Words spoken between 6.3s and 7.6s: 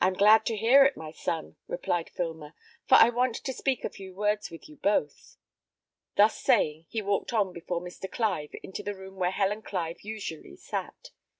saying, he walked on